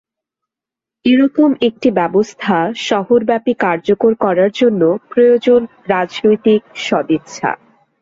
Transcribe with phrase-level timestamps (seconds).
[1.05, 2.57] এ রকম একটি ব্যবস্থা
[2.87, 4.81] শহরব্যাপী কার্যকর করার জন্য
[5.09, 5.61] প্রয়োজন
[5.87, 7.49] রাজনৈতিক সদিচ্ছা।